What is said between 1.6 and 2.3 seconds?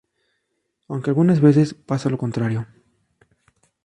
pasa lo